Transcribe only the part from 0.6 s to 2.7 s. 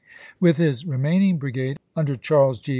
re maining brigade under Charles Gr.